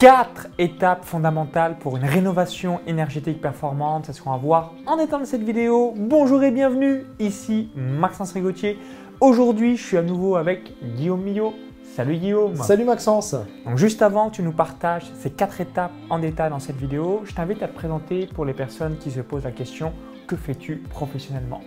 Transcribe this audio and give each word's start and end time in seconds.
Quatre 0.00 0.46
étapes 0.58 1.04
fondamentales 1.04 1.76
pour 1.78 1.98
une 1.98 2.06
rénovation 2.06 2.80
énergétique 2.86 3.38
performante, 3.38 4.06
c'est 4.06 4.14
ce 4.14 4.22
qu'on 4.22 4.30
va 4.30 4.38
voir 4.38 4.72
en 4.86 4.98
étant 4.98 5.20
de 5.20 5.26
cette 5.26 5.42
vidéo. 5.42 5.92
Bonjour 5.94 6.42
et 6.42 6.50
bienvenue, 6.50 7.04
ici 7.18 7.68
Maxence 7.76 8.32
Rigotier. 8.32 8.78
Aujourd'hui, 9.20 9.76
je 9.76 9.86
suis 9.86 9.98
à 9.98 10.02
nouveau 10.02 10.36
avec 10.36 10.72
Guillaume 10.96 11.20
Millot. 11.20 11.52
Salut 11.94 12.16
Guillaume. 12.16 12.56
Salut 12.56 12.84
Maxence. 12.84 13.36
Donc 13.66 13.76
juste 13.76 14.00
avant 14.00 14.30
que 14.30 14.36
tu 14.36 14.42
nous 14.42 14.52
partages 14.52 15.04
ces 15.18 15.28
quatre 15.28 15.60
étapes 15.60 15.92
en 16.08 16.18
détail 16.18 16.48
dans 16.48 16.60
cette 16.60 16.78
vidéo, 16.78 17.20
je 17.26 17.34
t'invite 17.34 17.62
à 17.62 17.68
te 17.68 17.74
présenter 17.74 18.26
pour 18.26 18.46
les 18.46 18.54
personnes 18.54 18.96
qui 18.96 19.10
se 19.10 19.20
posent 19.20 19.44
la 19.44 19.52
question 19.52 19.92
que 20.26 20.34
fais-tu 20.34 20.76
professionnellement? 20.76 21.60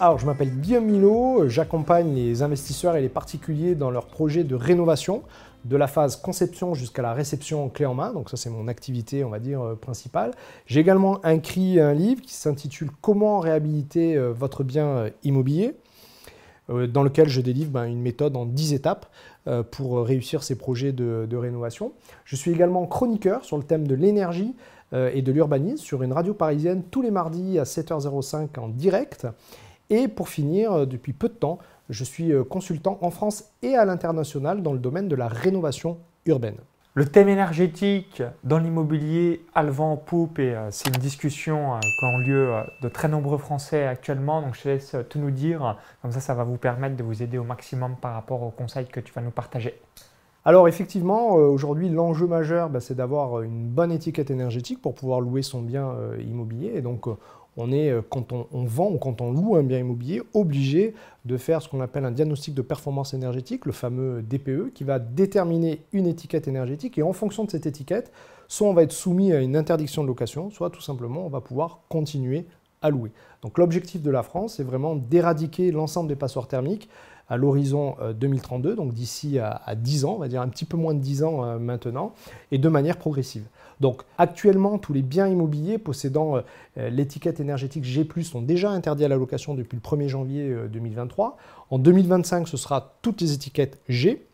Alors, 0.00 0.18
je 0.18 0.26
m'appelle 0.26 0.50
Guillaume 0.50 0.86
Milot, 0.86 1.48
j'accompagne 1.48 2.14
les 2.14 2.42
investisseurs 2.42 2.96
et 2.96 3.00
les 3.00 3.08
particuliers 3.08 3.76
dans 3.76 3.92
leurs 3.92 4.06
projets 4.06 4.42
de 4.42 4.56
rénovation, 4.56 5.22
de 5.64 5.76
la 5.76 5.86
phase 5.86 6.16
conception 6.16 6.74
jusqu'à 6.74 7.00
la 7.00 7.14
réception 7.14 7.68
clé 7.68 7.86
en 7.86 7.94
main. 7.94 8.12
Donc 8.12 8.28
ça, 8.28 8.36
c'est 8.36 8.50
mon 8.50 8.66
activité, 8.66 9.22
on 9.22 9.30
va 9.30 9.38
dire, 9.38 9.62
euh, 9.62 9.74
principale. 9.76 10.32
J'ai 10.66 10.80
également 10.80 11.22
écrit 11.22 11.78
un 11.78 11.94
livre 11.94 12.22
qui 12.22 12.34
s'intitule 12.34 12.90
Comment 13.00 13.38
réhabiliter 13.38 14.16
euh, 14.16 14.32
votre 14.32 14.64
bien 14.64 14.86
euh, 14.86 15.10
immobilier 15.22 15.74
dans 16.68 17.02
lequel 17.02 17.28
je 17.28 17.42
délivre 17.42 17.70
ben, 17.70 17.84
une 17.84 18.00
méthode 18.00 18.38
en 18.38 18.46
10 18.46 18.72
étapes 18.72 19.04
pour 19.70 19.98
réussir 20.02 20.42
ces 20.42 20.56
projets 20.56 20.92
de, 20.92 21.36
rénovation. 21.36 21.92
Je 22.24 22.36
suis 22.36 22.52
également 22.52 22.86
chroniqueur 22.86 23.44
sur 23.44 23.58
le 23.58 23.64
thème 23.64 23.86
de 23.86 23.94
l'énergie 23.94 24.56
et 24.90 25.20
de 25.20 25.30
l'urbanisme 25.30 25.84
sur 25.84 26.02
une 26.02 26.14
radio 26.14 26.32
parisienne 26.32 26.82
tous 26.90 27.02
les 27.02 27.10
mardis 27.10 27.58
à 27.58 27.64
7h05 27.64 28.58
en 28.58 28.68
direct. 28.68 29.26
Et 29.94 30.08
pour 30.08 30.28
finir, 30.28 30.72
euh, 30.72 30.86
depuis 30.86 31.12
peu 31.12 31.28
de 31.28 31.34
temps, 31.34 31.60
je 31.88 32.02
suis 32.02 32.32
euh, 32.32 32.42
consultant 32.42 32.98
en 33.00 33.10
France 33.10 33.52
et 33.62 33.76
à 33.76 33.84
l'international 33.84 34.60
dans 34.60 34.72
le 34.72 34.80
domaine 34.80 35.06
de 35.06 35.14
la 35.14 35.28
rénovation 35.28 35.98
urbaine. 36.26 36.56
Le 36.94 37.04
thème 37.04 37.28
énergétique 37.28 38.20
dans 38.42 38.58
l'immobilier 38.58 39.46
a 39.54 39.62
le 39.62 39.70
vent 39.70 39.92
en 39.92 39.96
poupe 39.96 40.40
et 40.40 40.52
euh, 40.52 40.68
c'est 40.72 40.88
une 40.88 41.00
discussion 41.00 41.78
qui 41.80 42.06
a 42.06 42.18
lieu 42.18 42.52
de 42.82 42.88
très 42.88 43.06
nombreux 43.06 43.38
Français 43.38 43.86
actuellement. 43.86 44.42
Donc 44.42 44.56
je 44.56 44.62
te 44.62 44.68
laisse 44.68 44.96
tout 45.08 45.20
nous 45.20 45.30
dire. 45.30 45.78
Comme 46.02 46.10
ça, 46.10 46.18
ça 46.18 46.34
va 46.34 46.42
vous 46.42 46.56
permettre 46.56 46.96
de 46.96 47.04
vous 47.04 47.22
aider 47.22 47.38
au 47.38 47.44
maximum 47.44 47.94
par 47.94 48.14
rapport 48.14 48.42
aux 48.42 48.50
conseils 48.50 48.86
que 48.86 48.98
tu 48.98 49.12
vas 49.12 49.22
nous 49.22 49.30
partager. 49.30 49.80
Alors 50.44 50.66
effectivement, 50.66 51.34
aujourd'hui, 51.34 51.88
l'enjeu 51.88 52.26
majeur, 52.26 52.68
bah, 52.68 52.80
c'est 52.80 52.94
d'avoir 52.96 53.42
une 53.42 53.68
bonne 53.68 53.92
étiquette 53.92 54.30
énergétique 54.30 54.82
pour 54.82 54.96
pouvoir 54.96 55.20
louer 55.20 55.42
son 55.42 55.62
bien 55.62 55.94
immobilier. 56.18 56.72
Et 56.74 56.82
donc 56.82 57.06
on 57.56 57.72
est, 57.72 57.90
euh, 57.90 58.02
quand 58.08 58.32
on, 58.32 58.64
vend 58.64 58.90
ou 58.90 58.98
quand 58.98 59.20
on 59.20 59.32
loue 59.32 59.56
un 59.56 59.62
bien 59.62 59.78
immobilier, 59.78 60.22
obligé 60.32 60.94
de 61.24 61.36
faire 61.36 61.62
ce 61.62 61.68
qu'on 61.68 61.80
appelle 61.80 62.04
un 62.04 62.10
diagnostic 62.10 62.54
de 62.54 62.62
performance 62.62 63.14
énergétique, 63.14 63.66
le 63.66 63.72
fameux 63.72 64.22
DPE, 64.22 64.72
qui 64.74 64.84
va 64.84 64.98
déterminer 64.98 65.84
une 65.92 66.06
étiquette 66.06 66.48
énergétique. 66.48 66.98
Et 66.98 67.02
en 67.02 67.12
fonction 67.12 67.44
de 67.44 67.50
cette 67.50 67.66
étiquette, 67.66 68.12
soit 68.48 68.68
on 68.68 68.74
va 68.74 68.82
être 68.82 68.92
soumis 68.92 69.32
à 69.32 69.40
une 69.40 69.56
interdiction 69.56 70.02
de 70.02 70.08
location, 70.08 70.50
soit 70.50 70.70
tout 70.70 70.80
simplement 70.82 71.26
on 71.26 71.30
va 71.30 71.40
pouvoir 71.40 71.80
continuer 71.88 72.46
à 72.82 72.90
louer. 72.90 73.10
Donc 73.42 73.56
l'objectif 73.58 74.02
de 74.02 74.10
la 74.10 74.22
France, 74.22 74.54
c'est 74.56 74.62
vraiment 74.62 74.94
d'éradiquer 74.94 75.70
l'ensemble 75.70 76.08
des 76.08 76.16
passoires 76.16 76.48
thermiques 76.48 76.88
à 77.28 77.36
l'horizon 77.36 77.96
2032, 78.18 78.70
euh, 78.70 78.76
donc 78.76 78.92
d'ici 78.92 79.38
à, 79.38 79.74
10 79.74 80.04
ans, 80.04 80.14
on 80.14 80.18
va 80.18 80.28
dire 80.28 80.42
un 80.42 80.48
petit 80.48 80.64
peu 80.64 80.76
moins 80.76 80.94
de 80.94 81.00
10 81.00 81.22
ans 81.22 81.44
euh, 81.44 81.58
maintenant, 81.58 82.14
et 82.50 82.58
de 82.58 82.68
manière 82.68 82.96
progressive. 82.98 83.44
Donc 83.80 84.02
actuellement, 84.18 84.78
tous 84.78 84.92
les 84.92 85.02
biens 85.02 85.26
immobiliers 85.26 85.78
possédant 85.78 86.36
euh, 86.36 86.90
l'étiquette 86.90 87.40
énergétique 87.40 87.84
G⁇ 87.84 88.04
sont 88.22 88.42
déjà 88.42 88.70
interdits 88.70 89.04
à 89.04 89.08
la 89.08 89.16
location 89.16 89.54
depuis 89.54 89.76
le 89.76 89.82
1er 89.82 90.08
janvier 90.08 90.54
2023. 90.70 91.36
En 91.70 91.78
2025, 91.78 92.46
ce 92.46 92.56
sera 92.56 92.94
toutes 93.02 93.20
les 93.20 93.32
étiquettes 93.32 93.80
G. 93.88 94.26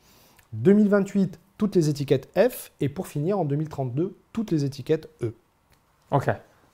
2028, 0.52 1.38
toutes 1.58 1.77
les 1.77 1.88
étiquettes 1.88 2.28
F. 2.36 2.72
Et 2.80 2.88
pour 2.88 3.06
finir, 3.06 3.38
en 3.38 3.44
2032, 3.44 4.16
toutes 4.33 4.50
les 4.50 4.64
étiquettes 4.64 5.08
E. 5.22 5.33
Ok. 6.11 6.28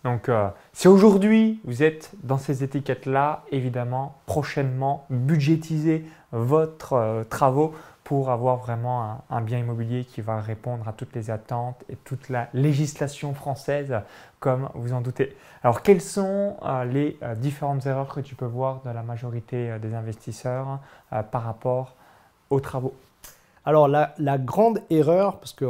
Donc, 0.07 0.29
euh, 0.29 0.51
si 0.73 0.87
aujourd'hui 0.87 1.59
vous 1.65 1.83
êtes 1.83 2.13
dans 2.23 2.39
ces 2.39 2.63
étiquettes-là, 2.63 3.43
évidemment, 3.51 4.15
prochainement, 4.27 5.05
budgétisez 5.11 6.07
votre 6.31 6.93
euh, 6.93 7.25
travaux 7.25 7.75
pour 8.05 8.31
avoir 8.31 8.59
vraiment 8.59 9.25
un, 9.29 9.41
bien 9.41 9.59
immobilier 9.59 10.05
qui 10.05 10.21
va 10.21 10.41
répondre 10.41 10.87
à 10.87 10.93
toutes 10.93 11.13
les 11.17 11.29
attentes 11.33 11.83
et 11.89 11.97
toute 11.97 12.29
la 12.29 12.49
législation 12.55 13.35
française, 13.35 13.97
comme 14.39 14.69
vous 14.75 14.93
en 14.93 15.01
doutez. 15.01 15.37
Alors, 15.65 15.83
quelles 15.83 16.01
sont 16.01 16.57
euh, 16.63 16.85
les 16.85 17.19
différentes 17.39 17.85
erreurs 17.85 18.15
que 18.15 18.21
tu 18.21 18.37
peux 18.37 18.47
voir 18.47 18.83
de 18.85 18.91
la 18.91 19.03
majorité 19.03 19.77
des 19.83 19.93
investisseurs 19.93 20.79
par 21.33 21.43
rapport 21.43 21.97
aux 22.51 22.61
travaux? 22.61 22.95
Alors, 23.65 23.89
la, 23.89 24.39
grande 24.39 24.79
erreur, 24.89 25.41
parce 25.41 25.53
que 25.53 25.65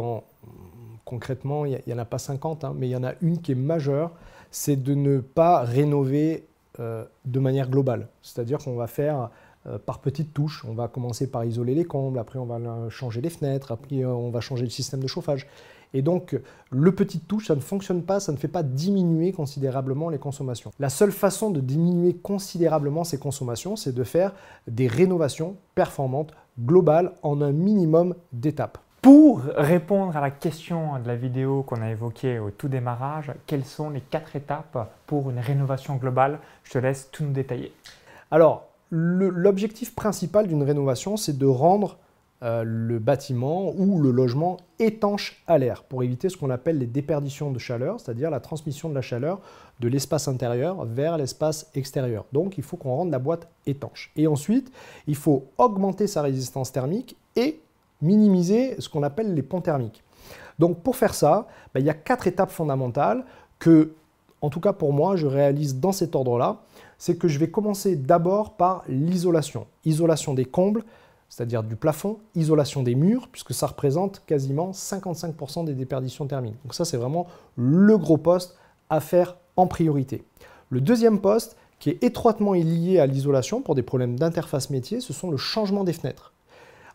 concrètement, 1.06 1.64
il 1.64 1.80
n'y 1.86 1.94
en 1.94 1.98
a 1.98 2.04
pas 2.04 2.18
50, 2.18 2.64
hein, 2.64 2.74
mais 2.76 2.88
il 2.88 2.90
y 2.90 2.96
en 2.96 3.04
a 3.04 3.14
une 3.22 3.40
qui 3.40 3.52
est 3.52 3.56
majeure, 3.56 4.10
c'est 4.50 4.76
de 4.76 4.92
ne 4.92 5.20
pas 5.20 5.62
rénover 5.62 6.46
euh, 6.80 7.04
de 7.24 7.40
manière 7.40 7.70
globale. 7.70 8.08
C'est-à-dire 8.20 8.58
qu'on 8.58 8.74
va 8.74 8.88
faire 8.88 9.30
euh, 9.66 9.78
par 9.78 10.00
petites 10.00 10.34
touches. 10.34 10.64
On 10.68 10.74
va 10.74 10.88
commencer 10.88 11.30
par 11.30 11.44
isoler 11.44 11.74
les 11.74 11.84
combles, 11.84 12.18
après 12.18 12.38
on 12.38 12.44
va 12.44 12.90
changer 12.90 13.20
les 13.20 13.30
fenêtres, 13.30 13.72
après 13.72 14.04
euh, 14.04 14.08
on 14.08 14.30
va 14.30 14.40
changer 14.40 14.64
le 14.64 14.70
système 14.70 15.00
de 15.00 15.06
chauffage. 15.06 15.46
Et 15.94 16.02
donc, 16.02 16.38
le 16.70 16.94
petit 16.94 17.20
touche, 17.20 17.46
ça 17.46 17.54
ne 17.54 17.60
fonctionne 17.60 18.02
pas, 18.02 18.18
ça 18.18 18.32
ne 18.32 18.36
fait 18.36 18.48
pas 18.48 18.64
diminuer 18.64 19.30
considérablement 19.32 20.08
les 20.10 20.18
consommations. 20.18 20.72
La 20.80 20.88
seule 20.90 21.12
façon 21.12 21.50
de 21.50 21.60
diminuer 21.60 22.14
considérablement 22.14 23.04
ces 23.04 23.18
consommations, 23.18 23.76
c'est 23.76 23.94
de 23.94 24.04
faire 24.04 24.34
des 24.66 24.88
rénovations 24.88 25.54
performantes 25.76 26.32
globales 26.60 27.12
en 27.22 27.40
un 27.40 27.52
minimum 27.52 28.16
d'étapes. 28.32 28.78
Pour 29.02 29.42
répondre 29.56 30.16
à 30.16 30.20
la 30.20 30.30
question 30.30 30.98
de 30.98 31.06
la 31.06 31.14
vidéo 31.14 31.62
qu'on 31.62 31.80
a 31.80 31.90
évoquée 31.90 32.38
au 32.38 32.50
tout 32.50 32.68
démarrage, 32.68 33.32
quelles 33.46 33.64
sont 33.64 33.90
les 33.90 34.00
quatre 34.00 34.34
étapes 34.34 34.90
pour 35.06 35.30
une 35.30 35.38
rénovation 35.38 35.96
globale? 35.96 36.40
Je 36.64 36.72
te 36.72 36.78
laisse 36.78 37.08
tout 37.12 37.24
nous 37.24 37.32
détailler. 37.32 37.72
Alors, 38.30 38.66
l'objectif 38.90 39.94
principal 39.94 40.48
d'une 40.48 40.62
rénovation, 40.62 41.16
c'est 41.16 41.38
de 41.38 41.46
rendre 41.46 41.98
euh, 42.42 42.64
le 42.64 42.98
bâtiment 42.98 43.72
ou 43.76 43.98
le 43.98 44.10
logement 44.10 44.58
étanche 44.78 45.42
à 45.46 45.56
l'air 45.56 45.84
pour 45.84 46.02
éviter 46.02 46.28
ce 46.28 46.36
qu'on 46.36 46.50
appelle 46.50 46.76
les 46.76 46.86
déperditions 46.86 47.50
de 47.50 47.58
chaleur, 47.58 47.98
c'est-à-dire 47.98 48.30
la 48.30 48.40
transmission 48.40 48.90
de 48.90 48.94
la 48.94 49.00
chaleur 49.00 49.40
de 49.80 49.88
l'espace 49.88 50.28
intérieur 50.28 50.84
vers 50.84 51.16
l'espace 51.16 51.70
extérieur. 51.74 52.26
Donc 52.32 52.58
il 52.58 52.62
faut 52.62 52.76
qu'on 52.76 52.94
rende 52.94 53.10
la 53.10 53.18
boîte 53.18 53.48
étanche. 53.64 54.12
Et 54.16 54.26
ensuite, 54.26 54.70
il 55.06 55.16
faut 55.16 55.46
augmenter 55.56 56.06
sa 56.06 56.20
résistance 56.20 56.72
thermique 56.72 57.16
et 57.36 57.60
minimiser 58.02 58.80
ce 58.80 58.88
qu'on 58.88 59.02
appelle 59.02 59.34
les 59.34 59.42
ponts 59.42 59.60
thermiques. 59.60 60.02
Donc 60.58 60.82
pour 60.82 60.96
faire 60.96 61.14
ça, 61.14 61.46
ben, 61.74 61.80
il 61.80 61.86
y 61.86 61.90
a 61.90 61.94
quatre 61.94 62.26
étapes 62.26 62.50
fondamentales 62.50 63.24
que, 63.58 63.92
en 64.40 64.50
tout 64.50 64.60
cas 64.60 64.72
pour 64.72 64.92
moi, 64.92 65.16
je 65.16 65.26
réalise 65.26 65.78
dans 65.80 65.92
cet 65.92 66.14
ordre-là. 66.14 66.62
C'est 66.98 67.16
que 67.16 67.28
je 67.28 67.38
vais 67.38 67.50
commencer 67.50 67.96
d'abord 67.96 68.54
par 68.56 68.82
l'isolation. 68.88 69.66
Isolation 69.84 70.34
des 70.34 70.46
combles, 70.46 70.82
c'est-à-dire 71.28 71.62
du 71.62 71.76
plafond, 71.76 72.18
isolation 72.34 72.82
des 72.82 72.94
murs, 72.94 73.28
puisque 73.28 73.52
ça 73.52 73.66
représente 73.66 74.22
quasiment 74.26 74.70
55% 74.70 75.64
des 75.64 75.74
déperditions 75.74 76.26
thermiques. 76.26 76.56
Donc 76.62 76.74
ça, 76.74 76.84
c'est 76.84 76.96
vraiment 76.96 77.26
le 77.56 77.98
gros 77.98 78.16
poste 78.16 78.56
à 78.88 79.00
faire 79.00 79.36
en 79.56 79.66
priorité. 79.66 80.24
Le 80.70 80.80
deuxième 80.80 81.20
poste, 81.20 81.56
qui 81.78 81.90
est 81.90 82.02
étroitement 82.02 82.52
lié 82.52 82.98
à 82.98 83.06
l'isolation 83.06 83.60
pour 83.60 83.74
des 83.74 83.82
problèmes 83.82 84.18
d'interface 84.18 84.70
métier, 84.70 85.00
ce 85.00 85.12
sont 85.12 85.30
le 85.30 85.36
changement 85.36 85.84
des 85.84 85.92
fenêtres. 85.92 86.32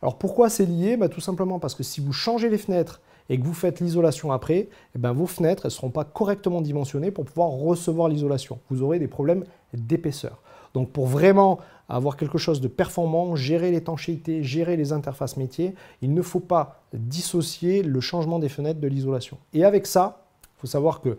Alors 0.02 0.18
pourquoi 0.18 0.50
c'est 0.50 0.66
lié? 0.66 0.98
Bah, 0.98 1.10
Tout 1.10 1.22
simplement 1.22 1.60
parce 1.60 1.76
que 1.76 1.84
si 1.84 2.02
vous 2.02 2.14
changez 2.14 2.50
les 2.50 2.58
fenêtres 2.58 3.02
et 3.30 3.40
que 3.40 3.46
vous 3.46 3.54
faites 3.54 3.80
l'isolation 3.80 4.32
après, 4.32 4.70
eh 4.96 5.00
ben, 5.00 5.14
vos 5.14 5.28
fenêtres 5.28 5.66
ne 5.66 5.70
seront 5.70 5.92
pas 5.92 6.04
correctement 6.04 6.62
dimensionnées 6.62 7.12
pour 7.12 7.26
pouvoir 7.26 7.50
recevoir 7.50 8.10
l'isolation. 8.10 8.60
Vous 8.70 8.82
aurez 8.82 9.00
des 9.00 9.08
problèmes 9.08 9.46
d'épaisseur. 9.74 10.42
Donc 10.74 10.92
pour 10.92 11.06
vraiment 11.06 11.60
avoir 11.90 12.16
quelque 12.16 12.38
chose 12.38 12.62
de 12.62 12.68
performant, 12.68 13.36
gérer 13.36 13.72
l'étanchéité, 13.72 14.44
gérer 14.44 14.78
les 14.78 14.94
interfaces 14.94 15.38
métiers, 15.38 15.76
il 16.02 16.14
ne 16.14 16.22
faut 16.22 16.40
pas 16.40 16.82
dissocier 16.94 17.84
le 17.84 18.00
changement 18.00 18.40
des 18.40 18.50
fenêtres 18.50 18.80
de 18.80 18.88
l'isolation. 18.88 19.38
Et 19.54 19.66
avec 19.66 19.86
ça, 19.86 20.26
il 20.44 20.62
faut 20.62 20.68
savoir 20.68 21.02
que 21.02 21.18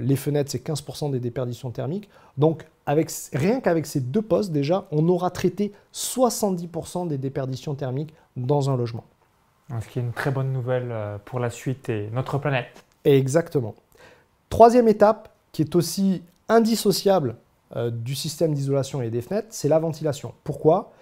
les 0.00 0.16
fenêtres, 0.16 0.50
c'est 0.50 0.66
15% 0.66 1.10
des 1.10 1.20
déperditions 1.20 1.70
thermiques. 1.70 2.08
Donc, 2.38 2.66
rien 2.86 3.60
qu'avec 3.60 3.86
ces 3.86 4.00
deux 4.00 4.22
postes, 4.22 4.50
déjà, 4.50 4.86
on 4.90 5.06
aura 5.08 5.30
traité 5.30 5.72
70% 5.92 7.08
des 7.08 7.18
déperditions 7.18 7.74
thermiques 7.74 8.14
dans 8.36 8.70
un 8.70 8.76
logement. 8.76 9.04
Ce 9.80 9.88
qui 9.88 9.98
est 9.98 10.02
une 10.02 10.12
très 10.12 10.30
bonne 10.30 10.52
nouvelle 10.52 10.90
euh, 10.90 11.18
pour 11.24 11.40
la 11.40 11.50
suite 11.50 11.88
et 11.88 12.10
notre 12.12 12.38
planète. 12.38 12.84
Exactement. 13.04 13.74
Troisième 14.50 14.88
étape, 14.88 15.30
qui 15.52 15.62
est 15.62 15.74
aussi 15.74 16.22
indissociable 16.48 17.36
euh, 17.76 17.90
du 17.90 18.14
système 18.14 18.54
d'isolation 18.54 19.00
et 19.02 19.10
des 19.10 19.22
fenêtres, 19.22 19.48
c'est 19.50 19.68
la 19.68 19.78
ventilation. 19.78 20.34
Pourquoi? 20.44 20.92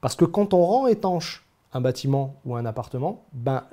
Parce 0.00 0.16
que 0.16 0.24
quand 0.24 0.52
on 0.52 0.64
rend 0.64 0.86
étanche 0.88 1.46
un 1.72 1.80
bâtiment 1.80 2.34
ou 2.44 2.56
un 2.56 2.66
appartement, 2.66 3.24
ben, 3.32 3.64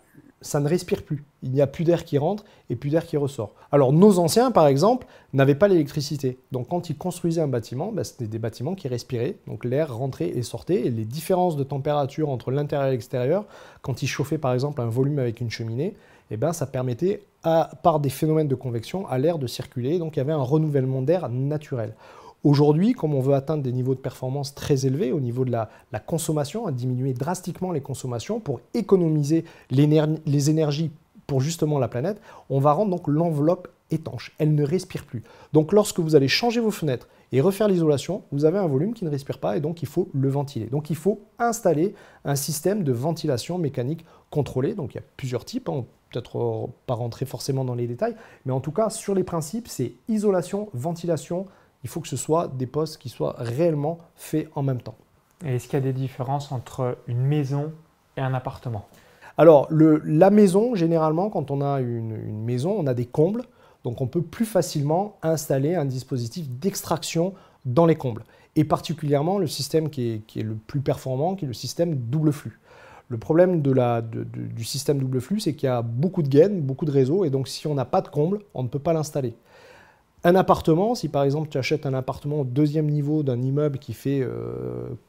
ça 0.45 0.59
ne 0.59 0.69
respire 0.69 1.03
plus. 1.03 1.24
Il 1.42 1.51
n'y 1.51 1.62
a 1.62 1.68
plus 1.68 1.83
d'air 1.83 2.06
qui 2.06 2.18
rentre 2.18 2.45
et 2.69 2.75
plus 2.75 2.92
d'air 2.92 3.06
qui 3.06 3.18
ressort. 3.18 3.53
Alors 3.71 3.92
nos 3.92 4.19
anciens, 4.19 4.51
par 4.51 4.68
exemple, 4.68 5.07
n'avaient 5.33 5.56
pas 5.56 5.68
l'électricité. 5.68 6.38
Donc 6.51 6.68
quand 6.68 6.89
ils 6.89 6.97
construisaient 6.97 7.42
un 7.42 7.47
bâtiment, 7.47 7.92
bah, 7.92 8.03
c'était 8.03 8.27
des 8.27 8.38
bâtiments 8.38 8.75
qui 8.75 8.88
respiraient. 8.88 9.38
Donc 9.47 9.65
l'air 9.65 9.95
rentrait 9.95 10.30
et 10.30 10.44
sortait. 10.44 10.86
Et 10.86 10.92
les 10.92 11.03
différences 11.06 11.56
de 11.56 11.63
température 11.63 12.30
entre 12.30 12.51
l'intérieur 12.51 12.88
et 12.88 12.92
l'extérieur, 12.92 13.45
quand 13.81 14.03
ils 14.03 14.07
chauffaient 14.07 14.38
par 14.38 14.53
exemple 14.53 14.81
un 14.81 14.88
volume 14.88 15.18
avec 15.18 15.42
une 15.42 15.50
cheminée, 15.50 15.95
eh 16.30 16.38
ben, 16.38 16.53
ça 16.53 16.68
permettait, 16.68 17.24
à, 17.44 17.71
par 17.83 18.00
des 18.00 18.09
phénomènes 18.09 18.47
de 18.47 18.56
convection, 18.56 19.07
à 19.07 19.18
l'air 19.18 19.39
de 19.39 19.47
circuler. 19.47 19.97
Donc 19.97 20.15
il 20.15 20.19
y 20.19 20.21
avait 20.21 20.31
un 20.31 20.38
renouvellement 20.38 21.01
d'air 21.01 21.27
naturel. 21.30 21.94
Aujourd'hui, 22.45 22.94
comme 22.94 23.15
on 23.15 23.21
veut 23.21 23.33
atteindre 23.33 23.63
des 23.63 23.71
niveaux 23.71 23.95
de 23.95 24.00
performance 24.00 24.53
très 24.53 24.86
élevés 24.86 25.12
au 25.12 25.19
niveau 25.19 25.45
de 25.45 25.51
la, 25.51 25.68
consommation, 26.06 26.68
à 26.68 26.71
diminuer 26.71 27.13
drastiquement 27.13 27.71
les 27.71 27.81
consommations 27.81 28.39
pour 28.39 28.62
économiser 28.75 29.45
les 29.71 30.50
énergies 30.51 30.92
pour 31.25 31.42
justement 31.42 31.80
la 31.80 31.88
planète, 31.88 32.21
on 32.51 32.59
va 32.59 32.74
rendre 32.74 32.92
donc 32.92 33.07
l'enveloppe 33.07 33.69
étanche. 33.89 34.36
Elle 34.38 34.53
ne 34.53 34.63
respire 34.63 35.06
plus. 35.06 35.24
Donc 35.53 35.74
lorsque 35.74 36.00
vous 36.00 36.15
allez 36.15 36.27
changer 36.27 36.59
vos 36.59 36.69
fenêtres 36.69 37.07
et 37.31 37.42
refaire 37.42 37.68
l'isolation, 37.68 38.21
vous 38.31 38.45
avez 38.45 38.59
un 38.59 38.68
volume 38.68 38.94
qui 38.94 39.06
ne 39.06 39.09
respire 39.09 39.39
pas 39.39 39.57
et 39.57 39.59
donc 39.59 39.81
il 39.81 39.88
faut 39.88 40.09
le 40.13 40.30
ventiler. 40.30 40.68
Donc 40.68 40.92
il 40.92 40.95
faut 40.95 41.21
installer 41.39 41.95
un 42.25 42.36
système 42.36 42.83
de 42.83 42.92
ventilation 42.92 43.57
mécanique 43.57 44.06
contrôlé. 44.30 44.75
Donc 44.75 44.94
il 44.94 44.97
y 44.97 45.00
a 45.00 45.03
plusieurs 45.18 45.45
types, 45.45 45.68
hein. 45.68 45.83
peut-être 46.12 46.69
pas 46.86 46.94
rentrer 46.94 47.25
forcément 47.25 47.65
dans 47.65 47.74
les 47.74 47.88
détails, 47.88 48.15
mais 48.45 48.53
en 48.53 48.59
tout 48.59 48.71
cas 48.71 48.92
sur 48.92 49.15
les 49.15 49.24
principes, 49.24 49.68
c'est 49.68 49.94
isolation, 50.09 50.69
ventilation, 50.74 51.47
il 51.86 51.88
faut 51.88 52.02
que 52.02 52.08
ce 52.08 52.18
soit 52.18 52.48
des 52.48 52.66
postes 52.66 52.98
qui 52.98 53.10
soient 53.10 53.36
réellement 53.38 54.00
faits 54.16 54.50
en 54.56 54.64
même 54.64 54.82
temps. 54.82 54.96
Et 55.46 55.56
est-ce 55.56 55.66
qu'il 55.68 55.78
y 55.78 55.82
a 55.84 55.86
des 55.86 55.94
différences 55.94 56.52
entre 56.52 56.98
une 57.06 57.22
maison 57.22 57.74
et 58.18 58.22
un 58.22 58.34
appartement? 58.34 58.88
Alors, 59.38 59.68
la 59.70 60.32
maison, 60.32 60.74
généralement, 60.74 61.30
quand 61.30 61.52
on 61.52 61.62
a 61.62 61.82
une, 61.82 62.44
maison, 62.44 62.76
on 62.76 62.88
a 62.88 62.96
des 62.96 63.06
combles. 63.06 63.44
Donc, 63.84 64.02
on 64.02 64.08
peut 64.08 64.24
plus 64.24 64.48
facilement 64.48 65.18
installer 65.22 65.76
un 65.76 65.86
dispositif 65.86 66.50
d'extraction 66.50 67.36
dans 67.66 67.86
les 67.86 67.96
combles. 67.96 68.24
Et 68.56 68.64
particulièrement 68.64 69.38
le 69.38 69.46
système 69.46 69.92
qui 69.92 70.24
est, 70.36 70.42
le 70.42 70.56
plus 70.56 70.81
performant, 70.81 71.36
qui 71.36 71.46
est 71.46 71.48
le 71.48 71.54
système 71.54 71.94
double 71.94 72.31
flux. 72.31 72.60
Le 73.10 73.20
problème 73.20 73.62
du 73.62 74.64
système 74.64 74.98
double 74.98 75.22
flux, 75.22 75.40
c'est 75.40 75.54
qu'il 75.54 75.68
y 75.68 75.72
a 75.72 75.84
beaucoup 75.84 76.24
de 76.24 76.30
gaines, 76.30 76.62
beaucoup 76.62 76.86
de 76.86 76.92
réseaux, 76.92 77.26
et 77.26 77.30
donc 77.30 77.48
si 77.48 77.68
on 77.68 77.76
n'a 77.76 77.86
pas 77.86 78.02
de 78.02 78.08
comble, 78.08 78.40
on 78.56 78.64
ne 78.64 78.70
peut 78.70 78.80
pas 78.80 78.94
l'installer. 78.94 79.36
Un 80.25 80.33
appartement, 80.33 80.95
si 80.95 81.07
par 81.07 81.22
exemple 81.22 81.50
tu 81.50 81.60
achètes 81.60 81.86
un 81.86 81.94
appartement 81.94 82.42
au 82.42 82.44
deuxième 82.45 82.88
niveau 82.88 83.22
d'un 83.22 83.39
immeuble 83.44 83.77
qui 83.77 83.94
fait 83.94 84.27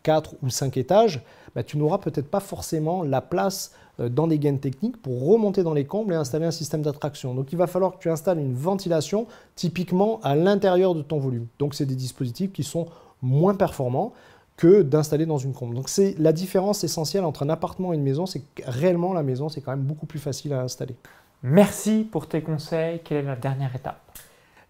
4 0.03 0.35
euh, 0.35 0.37
ou 0.43 0.51
5 0.51 0.77
étages, 0.77 1.23
bah, 1.55 1.63
tu 1.63 1.79
n'auras 1.79 1.97
peut-être 1.97 2.29
pas 2.29 2.41
forcément 2.41 3.03
la 3.03 3.23
place 3.23 3.73
euh, 3.99 4.11
dans 4.11 4.27
des 4.27 4.39
gaines 4.39 4.61
techniques 4.61 5.01
pour 5.01 5.27
remonter 5.27 5.63
dans 5.63 5.73
les 5.73 5.87
combles 5.87 6.13
et 6.13 6.17
installer 6.17 6.45
un 6.45 6.51
système 6.51 6.83
d'attraction. 6.83 7.35
Donc 7.35 7.51
il 7.51 7.57
va 7.57 7.67
falloir 7.67 7.93
que 7.93 7.99
tu 7.99 8.11
installes 8.11 8.39
une 8.39 8.53
ventilation 8.53 9.27
typiquement 9.55 10.21
à 10.23 10.37
l'intérieur 10.37 10.95
de 10.95 11.01
ton 11.01 11.19
volume. 11.19 11.47
Donc 11.59 11.75
c'est 11.75 11.87
des 11.87 11.95
dispositifs 11.95 12.53
qui 12.53 12.63
sont 12.63 12.85
moins 13.23 13.55
performants 13.55 14.13
que 14.59 14.83
d'installer 14.83 15.25
dans 15.25 15.39
une 15.39 15.55
comble. 15.55 15.77
Donc 15.77 15.89
c'est 15.89 16.15
la 16.19 16.35
différence 16.35 16.85
essentielle 16.85 17.25
entre 17.25 17.43
un 17.43 17.49
appartement 17.49 17.95
et 17.95 17.97
une 17.97 18.03
maison, 18.03 18.27
c'est 18.27 18.41
que 18.41 18.63
réellement 18.67 19.15
la 19.15 19.23
maison 19.23 19.49
c'est 19.49 19.63
quand 19.63 19.71
même 19.71 19.81
beaucoup 19.81 20.05
plus 20.05 20.19
facile 20.19 20.53
à 20.53 20.61
installer. 20.61 20.95
Merci 21.43 22.07
pour 22.11 22.29
tes 22.29 22.43
conseils. 22.43 23.01
Quelle 23.03 23.19
est 23.19 23.23
la 23.23 23.37
dernière 23.37 23.75
étape? 23.75 23.99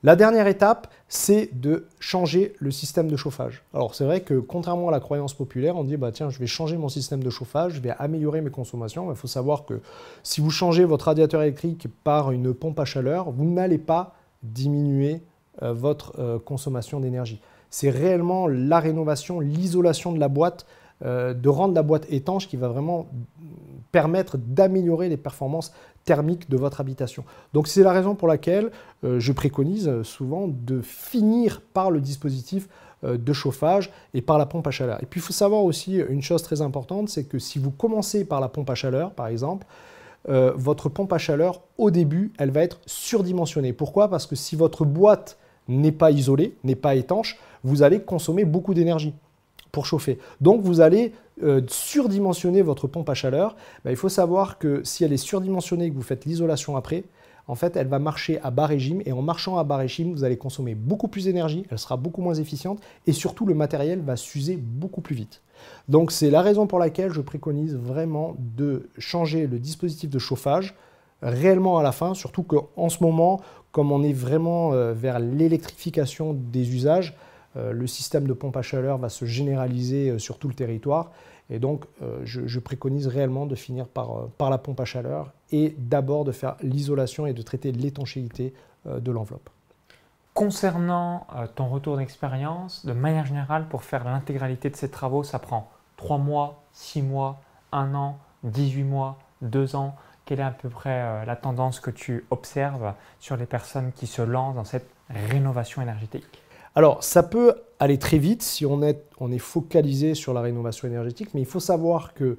La 0.02 0.14
dernière 0.14 0.46
étape, 0.46 0.88
c'est 1.08 1.50
de 1.52 1.86
changer 1.98 2.54
le 2.58 2.70
système 2.70 3.08
de 3.10 3.16
chauffage. 3.16 3.64
Alors 3.72 3.94
c'est 3.94 4.04
vrai 4.04 4.20
que 4.20 4.38
contrairement 4.38 4.88
à 4.88 4.90
la 4.90 5.00
croyance 5.00 5.34
populaire, 5.34 5.76
on 5.76 5.84
dit 5.84 5.96
bah 5.96 6.12
tiens, 6.12 6.30
je 6.30 6.38
vais 6.38 6.46
changer 6.46 6.76
mon 6.76 6.88
système 6.88 7.22
de 7.22 7.30
chauffage, 7.30 7.74
je 7.74 7.80
vais 7.80 7.94
améliorer 7.98 8.40
mes 8.40 8.50
consommations. 8.50 9.10
Il 9.10 9.16
faut 9.16 9.26
savoir 9.26 9.64
que 9.64 9.80
si 10.22 10.40
vous 10.40 10.50
changez 10.50 10.84
votre 10.84 11.06
radiateur 11.06 11.42
électrique 11.42 11.88
par 12.04 12.30
une 12.30 12.52
pompe 12.52 12.78
à 12.78 12.84
chaleur, 12.84 13.30
vous 13.30 13.44
n'allez 13.44 13.78
pas 13.78 14.14
diminuer 14.42 15.22
euh, 15.62 15.72
votre 15.72 16.12
euh, 16.18 16.38
consommation 16.38 17.00
d'énergie. 17.00 17.40
C'est 17.70 17.90
réellement 17.90 18.46
la 18.46 18.78
rénovation, 18.78 19.40
l'isolation 19.40 20.12
de 20.12 20.20
la 20.20 20.28
boîte, 20.28 20.66
euh, 21.04 21.34
de 21.34 21.48
rendre 21.48 21.74
la 21.74 21.82
boîte 21.82 22.06
étanche 22.10 22.48
qui 22.48 22.56
va 22.56 22.68
vraiment 22.68 23.06
permettre 23.92 24.36
d'améliorer 24.38 25.08
les 25.08 25.16
performances 25.16 25.72
thermiques 26.06 26.48
de 26.48 26.56
votre 26.56 26.80
habitation. 26.80 27.24
Donc 27.52 27.68
c'est 27.68 27.82
la 27.82 27.92
raison 27.92 28.14
pour 28.14 28.28
laquelle 28.28 28.70
euh, 29.04 29.20
je 29.20 29.32
préconise 29.32 30.02
souvent 30.02 30.48
de 30.48 30.80
finir 30.80 31.60
par 31.60 31.90
le 31.90 32.00
dispositif 32.00 32.68
euh, 33.04 33.18
de 33.18 33.32
chauffage 33.34 33.90
et 34.14 34.22
par 34.22 34.38
la 34.38 34.46
pompe 34.46 34.66
à 34.66 34.70
chaleur. 34.70 35.02
Et 35.02 35.06
puis 35.06 35.20
il 35.20 35.22
faut 35.22 35.34
savoir 35.34 35.64
aussi 35.64 35.96
une 35.96 36.22
chose 36.22 36.42
très 36.42 36.62
importante, 36.62 37.10
c'est 37.10 37.24
que 37.24 37.38
si 37.38 37.58
vous 37.58 37.70
commencez 37.70 38.24
par 38.24 38.40
la 38.40 38.48
pompe 38.48 38.70
à 38.70 38.74
chaleur, 38.74 39.12
par 39.12 39.26
exemple, 39.26 39.66
euh, 40.28 40.52
votre 40.56 40.88
pompe 40.88 41.12
à 41.12 41.18
chaleur, 41.18 41.60
au 41.78 41.90
début, 41.90 42.32
elle 42.38 42.50
va 42.50 42.62
être 42.62 42.80
surdimensionnée. 42.86 43.72
Pourquoi? 43.72 44.08
Parce 44.08 44.26
que 44.26 44.34
si 44.34 44.56
votre 44.56 44.84
boîte 44.84 45.38
n'est 45.68 45.92
pas 45.92 46.10
isolée, 46.10 46.56
n'est 46.64 46.76
pas 46.76 46.94
étanche, 46.94 47.38
vous 47.64 47.82
allez 47.82 48.00
consommer 48.00 48.44
beaucoup 48.44 48.74
d'énergie 48.74 49.14
chauffer. 49.84 50.18
Donc 50.40 50.62
vous 50.62 50.80
allez 50.80 51.12
euh, 51.42 51.60
surdimensionner 51.68 52.62
votre 52.62 52.86
pompe 52.86 53.08
à 53.10 53.14
chaleur. 53.14 53.56
Ben, 53.84 53.90
il 53.90 53.96
faut 53.96 54.08
savoir 54.08 54.58
que 54.58 54.82
si 54.84 55.04
elle 55.04 55.12
est 55.12 55.18
surdimensionnée 55.18 55.90
que 55.90 55.94
vous 55.94 56.02
faites 56.02 56.24
l'isolation 56.24 56.76
après, 56.76 57.04
en 57.48 57.54
fait, 57.54 57.76
elle 57.76 57.86
va 57.86 57.98
marcher 57.98 58.40
à 58.42 58.50
bas 58.50 58.66
régime 58.66 59.02
et 59.06 59.12
en 59.12 59.22
marchant 59.22 59.56
à 59.56 59.64
bas 59.64 59.76
régime, 59.76 60.12
vous 60.12 60.24
allez 60.24 60.36
consommer 60.36 60.74
beaucoup 60.74 61.08
plus 61.08 61.24
d'énergie, 61.24 61.64
elle 61.70 61.78
sera 61.78 61.96
beaucoup 61.96 62.20
moins 62.20 62.34
efficiente 62.34 62.80
et 63.06 63.12
surtout 63.12 63.46
le 63.46 63.54
matériel 63.54 64.00
va 64.00 64.16
s'user 64.16 64.56
beaucoup 64.56 65.00
plus 65.00 65.14
vite. 65.14 65.42
Donc 65.88 66.10
c'est 66.10 66.30
la 66.30 66.42
raison 66.42 66.66
pour 66.66 66.78
laquelle 66.78 67.12
je 67.12 67.20
préconise 67.20 67.76
vraiment 67.76 68.34
de 68.38 68.88
changer 68.98 69.46
le 69.46 69.58
dispositif 69.58 70.10
de 70.10 70.18
chauffage 70.18 70.74
réellement 71.22 71.78
à 71.78 71.82
la 71.82 71.92
fin, 71.92 72.14
surtout 72.14 72.42
qu'en 72.42 72.88
ce 72.88 73.02
moment, 73.02 73.40
comme 73.72 73.92
on 73.92 74.02
est 74.02 74.12
vraiment 74.12 74.72
euh, 74.72 74.92
vers 74.92 75.18
l'électrification 75.18 76.34
des 76.34 76.74
usages, 76.74 77.16
le 77.72 77.86
système 77.86 78.26
de 78.26 78.32
pompe 78.32 78.56
à 78.56 78.62
chaleur 78.62 78.98
va 78.98 79.08
se 79.08 79.24
généraliser 79.24 80.10
euh, 80.10 80.18
sur 80.18 80.38
tout 80.38 80.48
le 80.48 80.54
territoire. 80.54 81.10
Et 81.48 81.58
donc, 81.58 81.84
euh, 82.02 82.20
je, 82.24 82.58
préconise 82.58 83.06
réellement 83.06 83.46
de 83.46 83.54
finir 83.54 83.86
par, 83.86 84.28
par 84.36 84.50
la 84.50 84.58
pompe 84.58 84.80
à 84.80 84.84
chaleur 84.84 85.32
et 85.52 85.74
d'abord 85.78 86.24
de 86.24 86.32
faire 86.32 86.56
l'isolation 86.60 87.26
et 87.26 87.32
de 87.32 87.42
traiter 87.42 87.70
l'étanchéité 87.70 88.52
de 88.84 89.10
l'enveloppe. 89.10 89.48
Concernant 90.34 91.26
ton 91.54 91.68
retour 91.68 91.96
d'expérience, 91.96 92.84
de 92.84 92.92
manière 92.92 93.26
générale, 93.26 93.66
pour 93.68 93.82
faire 93.82 94.04
l'intégralité 94.04 94.70
de 94.70 94.76
ces 94.76 94.90
travaux, 94.90 95.24
ça 95.24 95.38
prend 95.38 95.70
3 95.96 96.18
mois, 96.18 96.62
6 96.72 97.02
mois, 97.02 97.40
1 97.72 97.94
an, 97.94 98.18
18 98.44 98.82
mois, 98.84 99.18
2 99.42 99.76
ans. 99.76 99.96
Quelle 100.24 100.40
est 100.40 100.44
à 100.44 100.50
peu 100.50 100.68
près 100.68 101.24
la 101.24 101.36
tendance 101.36 101.80
que 101.80 101.90
tu 101.90 102.26
observes 102.30 102.92
sur 103.18 103.36
les 103.36 103.46
personnes 103.46 103.92
qui 103.92 104.06
se 104.06 104.22
lancent 104.22 104.56
dans 104.56 104.64
cette 104.64 104.88
rénovation 105.10 105.82
énergétique? 105.82 106.42
Alors, 106.76 107.02
ça 107.02 107.22
peut 107.22 107.54
aller 107.78 107.98
très 107.98 108.18
vite 108.18 108.42
si 108.42 108.66
on 108.66 108.82
est, 108.82 109.02
on 109.18 109.32
est 109.32 109.38
focalisé 109.38 110.14
sur 110.14 110.34
la 110.34 110.42
rénovation 110.42 110.86
énergétique, 110.86 111.30
mais 111.32 111.40
il 111.40 111.46
faut 111.46 111.58
savoir 111.58 112.12
que 112.12 112.36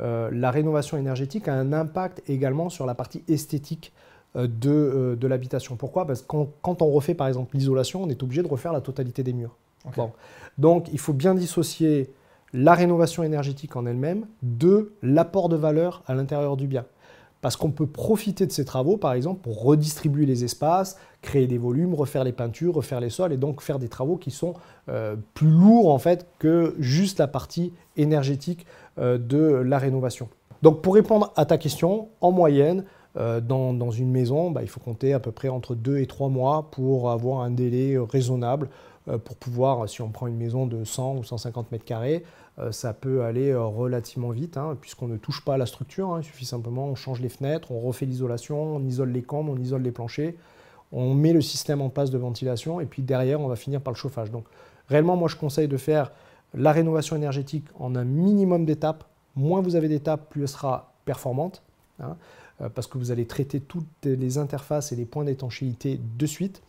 euh, 0.00 0.30
la 0.32 0.50
rénovation 0.50 0.96
énergétique 0.96 1.48
a 1.48 1.54
un 1.54 1.72
impact 1.74 2.22
également 2.26 2.70
sur 2.70 2.86
la 2.86 2.94
partie 2.94 3.22
esthétique 3.28 3.92
euh, 4.36 4.48
euh, 4.66 5.16
de, 5.16 5.26
l'habitation. 5.26 5.76
Pourquoi? 5.76 6.06
Parce 6.06 6.22
que 6.22 6.26
quand, 6.62 6.80
on 6.80 6.90
refait 6.90 7.14
par 7.14 7.28
exemple 7.28 7.54
l'isolation, 7.54 8.02
on 8.02 8.08
est 8.08 8.22
obligé 8.22 8.42
de 8.42 8.48
refaire 8.48 8.72
la 8.72 8.80
totalité 8.80 9.22
des 9.22 9.34
murs. 9.34 9.54
Donc, 10.56 10.88
il 10.90 10.98
faut 10.98 11.12
bien 11.12 11.34
dissocier 11.34 12.10
la 12.54 12.72
rénovation 12.72 13.22
énergétique 13.22 13.76
en 13.76 13.84
elle-même 13.84 14.26
de 14.42 14.94
l'apport 15.02 15.50
de 15.50 15.56
valeur 15.56 16.02
à 16.06 16.14
l'intérieur 16.14 16.56
du 16.56 16.66
bien 16.66 16.86
parce 17.44 17.56
qu'on 17.56 17.72
peut 17.72 17.86
profiter 17.86 18.46
de 18.46 18.52
ces 18.52 18.64
travaux, 18.64 18.96
par 18.96 19.12
exemple, 19.12 19.42
pour 19.42 19.62
redistribuer 19.62 20.24
les 20.24 20.44
espaces, 20.44 20.96
créer 21.20 21.46
des 21.46 21.58
volumes, 21.58 21.92
refaire 21.92 22.24
les 22.24 22.32
peintures, 22.32 22.76
refaire 22.76 23.00
les 23.00 23.10
sols, 23.10 23.34
et 23.34 23.36
donc 23.36 23.60
faire 23.60 23.78
des 23.78 23.88
travaux 23.88 24.16
qui 24.16 24.30
sont 24.30 24.54
euh, 24.88 25.14
plus 25.34 25.50
lourds 25.50 25.92
en 25.92 25.98
fait 25.98 26.26
que 26.38 26.74
juste 26.78 27.18
la 27.18 27.26
partie 27.26 27.74
énergétique 27.98 28.64
euh, 28.98 29.18
de 29.18 29.36
la 29.36 29.76
rénovation. 29.76 30.30
Donc 30.62 30.80
pour 30.80 30.94
répondre 30.94 31.34
à 31.36 31.44
ta 31.44 31.58
question, 31.58 32.08
en 32.22 32.30
moyenne, 32.30 32.86
euh, 33.18 33.42
dans, 33.42 33.90
une 33.90 34.10
maison, 34.10 34.50
bah, 34.50 34.62
il 34.62 34.68
faut 34.70 34.80
compter 34.80 35.12
à 35.12 35.20
peu 35.20 35.30
près 35.30 35.50
entre 35.50 35.74
2 35.74 35.98
et 35.98 36.06
3 36.06 36.30
mois 36.30 36.70
pour 36.70 37.10
avoir 37.10 37.42
un 37.42 37.50
délai 37.50 37.98
raisonnable 37.98 38.70
pour 39.26 39.36
pouvoir, 39.36 39.86
si 39.86 40.00
on 40.00 40.08
prend 40.08 40.28
une 40.28 40.38
maison 40.38 40.66
de 40.66 40.82
100 40.82 41.16
ou 41.16 41.24
150 41.24 41.70
mètres 41.72 41.84
carrés, 41.84 42.24
ça 42.70 42.92
peut 42.92 43.24
aller 43.24 43.50
euh, 43.50 43.64
relativement 43.64 44.30
vite, 44.30 44.56
hein, 44.56 44.76
puisqu'on 44.80 45.08
ne 45.08 45.16
touche 45.16 45.44
pas 45.44 45.54
à 45.54 45.56
la 45.56 45.66
structure. 45.66 46.10
Hein. 46.12 46.20
il 46.20 46.24
suffit 46.24 46.44
simplement, 46.44 46.86
on 46.86 46.94
change 46.94 47.20
les 47.20 47.28
fenêtres, 47.28 47.72
on 47.72 47.80
refait 47.80 48.06
l'isolation, 48.06 48.76
on 48.76 48.84
isole 48.84 49.10
les 49.10 49.22
camps, 49.22 49.44
on 49.48 49.56
isole 49.56 49.82
les 49.82 49.90
planchers, 49.90 50.34
on 50.92 51.14
met 51.14 51.32
le 51.32 51.40
système 51.40 51.80
en 51.80 51.88
passe 51.88 52.10
de 52.10 52.18
ventilation, 52.18 52.80
et 52.80 52.86
puis 52.86 53.02
derrière, 53.02 53.40
on 53.40 53.48
va 53.48 53.56
finir 53.56 53.80
par 53.80 53.92
le 53.92 53.96
chauffage. 53.96 54.30
Donc, 54.30 54.44
réellement, 54.88 55.16
moi, 55.16 55.28
je 55.28 55.36
conseille 55.36 55.68
de 55.68 55.76
faire 55.76 56.12
la 56.54 56.70
rénovation 56.70 57.16
énergétique 57.16 57.66
en 57.80 57.96
un 57.96 58.04
minimum 58.04 58.64
d'étapes. 58.64 59.04
Moins 59.34 59.60
vous 59.60 59.74
avez 59.74 59.88
d'étapes, 59.88 60.30
plus 60.30 60.42
elle 60.42 60.48
sera 60.48 60.92
performante, 61.04 61.62
hein, 62.00 62.16
euh, 62.60 62.68
parce 62.68 62.86
que 62.86 62.98
vous 62.98 63.10
allez 63.10 63.26
traiter 63.26 63.58
toutes 63.58 64.04
les 64.04 64.38
interfaces 64.38 64.92
et 64.92 64.96
les 64.96 65.04
points 65.04 65.24
d'étanchéité 65.24 65.98
de 66.16 66.26
suite. 66.26 66.62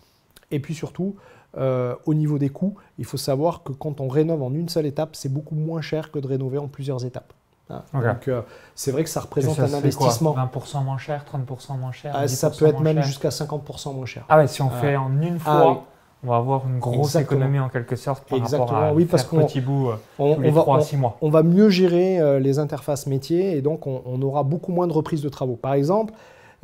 Et 0.49 0.59
puis 0.59 0.73
surtout, 0.73 1.15
euh, 1.57 1.95
au 2.05 2.13
niveau 2.13 2.37
des 2.37 2.49
coûts, 2.49 2.75
il 2.97 3.05
faut 3.05 3.17
savoir 3.17 3.63
que 3.63 3.71
quand 3.71 4.01
on 4.01 4.07
rénove 4.07 4.43
en 4.43 4.53
une 4.53 4.67
seule 4.67 4.85
étape, 4.85 5.15
c'est 5.15 5.31
beaucoup 5.31 5.55
moins 5.55 5.81
cher 5.81 6.11
que 6.11 6.19
de 6.19 6.27
rénover 6.27 6.57
en 6.57 6.67
plusieurs 6.67 7.05
étapes. 7.05 7.33
Hein. 7.69 7.81
Donc 7.93 8.27
euh, 8.27 8.41
c'est 8.75 8.91
vrai 8.91 9.03
que 9.03 9.09
ça 9.09 9.21
représente 9.21 9.59
un 9.59 9.73
investissement. 9.73 10.35
20% 10.35 10.83
moins 10.83 10.97
cher, 10.97 11.25
30% 11.31 11.79
moins 11.79 11.91
cher 11.91 12.13
ah, 12.15 12.27
Ça 12.27 12.49
peut 12.49 12.67
être 12.67 12.81
même 12.81 13.01
jusqu'à 13.01 13.29
50% 13.29 13.95
moins 13.95 14.05
cher. 14.05 14.25
Ah 14.29 14.37
ouais, 14.37 14.47
si 14.47 14.61
on 14.61 14.69
ah. 14.71 14.81
fait 14.81 14.95
en 14.97 15.09
une 15.21 15.39
ah 15.45 15.59
fois, 15.59 15.83
on 16.23 16.27
va 16.27 16.35
avoir 16.35 16.67
une 16.67 16.79
grosse 16.79 17.15
économie 17.15 17.59
en 17.59 17.69
quelque 17.69 17.95
sorte 17.95 18.27
par 18.27 18.37
Exactement. 18.37 18.65
rapport 18.65 18.83
à 18.83 18.93
oui, 18.93 19.05
parce 19.05 19.23
qu'on 19.23 19.45
petit 19.45 19.61
bout 19.61 19.89
euh, 19.89 19.95
on, 20.19 20.39
les 20.39 20.51
va, 20.51 20.61
3 20.61 20.77
à 20.77 20.81
6 20.81 20.97
mois. 20.97 21.17
On 21.21 21.29
va 21.29 21.41
mieux 21.41 21.69
gérer 21.69 22.39
les 22.39 22.59
interfaces 22.59 23.07
métiers 23.07 23.57
et 23.57 23.61
donc 23.61 23.87
on, 23.87 24.01
on, 24.05 24.21
aura 24.21 24.43
beaucoup 24.43 24.71
moins 24.71 24.87
de 24.87 24.93
reprises 24.93 25.21
de 25.21 25.29
travaux. 25.29 25.55
Par 25.55 25.73
exemple, 25.73 26.13
euh, 26.13 26.17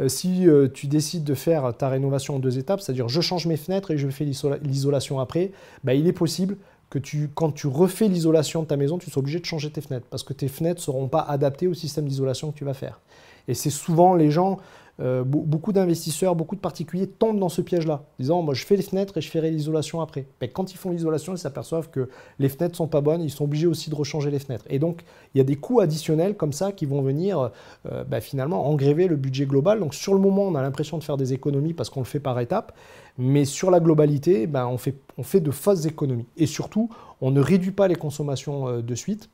si 0.07 0.48
tu 0.74 0.88
décides 0.88 1.24
de 1.24 1.33
faire 1.33 1.74
ta 1.77 1.89
rénovation 1.89 2.36
en 2.36 2.39
deux 2.39 2.57
étapes, 2.57 2.81
c'est-à-dire 2.81 3.07
je 3.07 3.21
change 3.21 3.45
mes 3.45 3.57
fenêtres 3.57 3.91
et 3.91 3.98
je 3.98 4.07
fais 4.10 4.25
l'isolation 4.25 5.19
après, 5.19 5.51
bah, 5.83 5.93
il 5.93 6.07
est 6.07 6.13
possible 6.13 6.57
que 6.91 7.00
tu, 7.00 7.29
quand 7.33 7.51
tu 7.51 7.67
refais 7.67 8.07
l'isolation 8.07 8.62
de 8.62 8.67
ta 8.67 8.75
maison, 8.75 8.98
tu 8.98 9.10
sois 9.10 9.21
obligé 9.21 9.39
de 9.39 9.45
changer 9.45 9.71
tes 9.71 9.81
fenêtres 9.81 10.07
parce 10.10 10.24
que 10.24 10.33
tes 10.33 10.50
fenêtres 10.50 10.81
ne 10.81 10.83
seront 10.83 11.07
pas 11.07 11.21
adaptées 11.21 11.67
au 11.67 11.74
système 11.74 12.05
d'isolation 12.05 12.51
que 12.51 12.57
tu 12.57 12.65
vas 12.65 12.74
faire. 12.74 13.00
Et 13.48 13.53
c'est 13.53 13.69
souvent 13.69 14.13
les 14.13 14.29
gens, 14.29 14.60
euh, 15.01 15.24
beaucoup 15.25 15.72
d'investisseurs, 15.72 16.36
beaucoup 16.36 16.55
de 16.55 16.62
particuliers 16.62 17.08
tombent 17.08 17.39
dans 17.39 17.50
ce 17.50 17.62
piège-là, 17.62 18.03
disant 18.20 18.43
moi 18.43 18.53
je 18.53 18.65
fais 18.65 18.75
les 18.75 18.84
fenêtres 18.84 19.17
et 19.17 19.22
je 19.22 19.29
ferai 19.29 19.50
l'isolation 19.50 20.00
après. 20.00 20.27
Mais 20.41 20.48
quand 20.48 20.74
ils 20.74 20.77
font 20.77 20.91
l'isolation, 20.91 21.34
ils 21.34 21.39
s'aperçoivent 21.39 21.89
que 21.89 22.10
les 22.38 22.50
fenêtres 22.50 22.75
sont 22.75 22.88
pas 22.88 23.01
bonnes, 23.01 23.24
ils 23.24 23.31
sont 23.31 23.46
obligés 23.46 23.65
aussi 23.65 23.89
de 23.89 23.96
rechanger 23.96 24.29
les 24.29 24.38
fenêtres. 24.38 24.65
Et 24.70 24.77
donc 24.77 25.01
il 25.34 25.39
y 25.39 25.41
a 25.41 25.43
des 25.43 25.55
coûts 25.55 25.79
additionnels 25.79 26.36
comme 26.36 26.53
ça 26.53 26.72
qui 26.72 26.86
vont 26.86 27.01
venir 27.01 27.51
euh, 27.91 28.03
bah, 28.03 28.22
finalement 28.22 28.67
engréver 28.67 29.08
le 29.08 29.15
budget 29.15 29.46
global. 29.48 29.79
Donc 29.79 29.96
sur 29.96 30.13
le 30.13 30.20
moment, 30.20 30.43
on 30.43 30.53
a 30.53 30.62
l'impression 30.62 31.00
de 31.00 31.03
faire 31.03 31.17
des 31.17 31.34
économies 31.34 31.74
parce 31.74 31.89
qu'on 31.89 32.01
le 32.01 32.05
fait 32.05 32.20
par 32.20 32.39
étapes, 32.39 32.74
mais 33.17 33.46
sur 33.46 33.72
la 33.72 33.79
globalité, 33.79 34.46
bah, 34.46 34.67
on, 34.67 34.77
fait, 34.77 35.39
de 35.39 35.51
fausses 35.51 35.86
économies. 35.86 36.27
Et 36.38 36.46
surtout, 36.46 36.89
on 37.22 37.31
ne 37.31 37.41
réduit 37.41 37.72
pas 37.72 37.88
les 37.88 37.96
consommations 37.96 38.67
euh, 38.67 38.81
de 38.81 38.96
suite. 38.96 39.29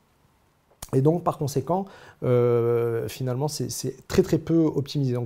Et 0.93 1.01
donc, 1.01 1.25
par 1.25 1.37
conséquent, 1.37 1.83
finalement, 2.21 3.49
c'est 3.49 4.07
très 4.07 4.23
très 4.23 4.37
peu 4.37 4.59
optimisé. 4.73 5.17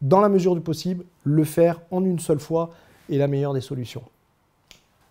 Dans 0.00 0.20
la 0.20 0.28
mesure 0.28 0.54
du 0.54 0.60
possible, 0.60 1.04
le 1.24 1.44
faire 1.44 1.80
en 1.90 2.04
une 2.04 2.18
seule 2.18 2.40
fois 2.40 2.70
est 3.10 3.18
la 3.18 3.28
meilleure 3.28 3.54
des 3.54 3.60
solutions. 3.60 4.02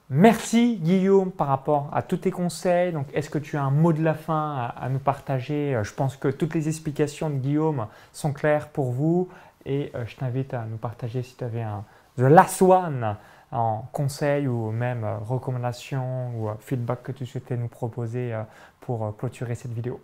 Merci 0.10 0.78
Guillaume 0.78 1.32
par 1.32 1.48
rapport 1.48 1.90
à 1.92 2.02
tous 2.02 2.18
tes 2.18 2.32
conseils. 2.32 2.94
Donc, 2.94 3.08
est-ce 3.14 3.30
que 3.30 3.40
tu 3.40 3.58
as 3.58 3.64
un 3.64 3.72
mot 3.72 3.92
de 3.92 4.02
la 4.02 4.14
fin 4.14 4.72
à, 4.74 4.88
nous 4.88 5.00
partager? 5.00 5.78
Je 5.84 5.94
pense 5.94 6.16
que 6.16 6.30
toutes 6.30 6.56
les 6.56 6.70
explications 6.70 7.30
de 7.30 7.36
Guillaume 7.36 7.88
sont 8.14 8.32
claires 8.32 8.70
pour 8.70 8.92
vous 8.92 9.28
et 9.66 9.92
euh, 9.96 10.06
je 10.06 10.16
t'invite 10.16 10.54
à 10.54 10.66
nous 10.66 10.78
partager 10.78 11.22
si 11.24 11.36
tu 11.36 11.44
avais 11.44 11.62
un 11.62 11.84
The 12.18 12.22
Last 12.22 12.62
One 12.62 13.18
en 13.52 13.84
conseil 13.92 14.48
ou 14.48 14.72
même 14.72 15.04
euh, 15.04 15.18
recommandation 15.18 16.32
ou 16.38 16.50
euh, 16.50 16.54
feedback 16.62 17.04
que 17.04 17.12
tu 17.12 17.26
souhaitais 17.26 17.58
nous 17.58 17.68
proposer 17.68 18.34
pour 18.80 19.16
clôturer 19.18 19.56
cette 19.56 19.74
vidéo. 19.74 20.00